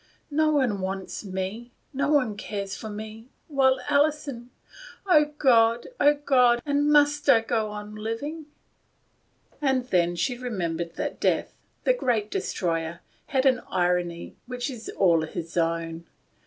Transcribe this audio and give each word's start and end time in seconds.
"No 0.31 0.49
one 0.49 0.81
wants 0.81 1.23
me, 1.23 1.69
no 1.93 2.09
one 2.09 2.35
cares 2.35 2.75
for 2.75 2.89
me; 2.89 3.27
while 3.47 3.77
Alison 3.87 4.49
O 5.05 5.25
God! 5.37 5.89
O 5.99 6.15
God! 6.15 6.59
and 6.65 6.91
must 6.91 7.29
I 7.29 7.41
go 7.41 7.69
on 7.69 7.93
living?" 7.93 8.47
And 9.61 9.85
then 9.89 10.15
she 10.15 10.35
remembered 10.39 10.95
that 10.95 11.19
Death, 11.19 11.53
the 11.83 11.93
great 11.93 12.31
destroyer, 12.31 13.01
had 13.27 13.45
an 13.45 13.61
irony 13.69 14.35
which 14.47 14.71
is 14.71 14.89
all 14.89 15.21
his 15.21 15.55
own. 15.55 16.05